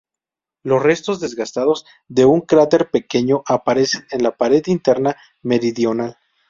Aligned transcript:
Los 0.63 0.81
restos 0.81 1.19
desgastados 1.19 1.85
de 2.07 2.25
un 2.25 2.41
cráter 2.41 2.89
pequeño 2.89 3.43
aparecen 3.45 4.07
en 4.09 4.23
la 4.23 4.35
pared 4.35 4.63
interna 4.65 5.15
meridional. 5.43 6.17